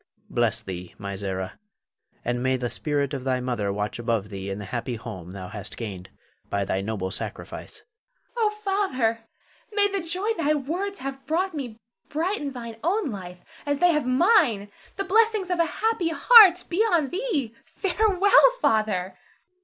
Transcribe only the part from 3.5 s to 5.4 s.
watch above thee in the happy home